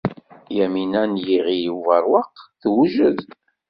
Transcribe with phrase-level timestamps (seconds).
[0.57, 3.19] Yamina n Yiɣil Ubeṛwaq tewjed.